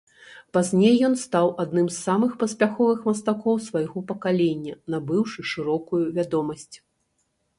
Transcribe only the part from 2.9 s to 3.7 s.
мастакоў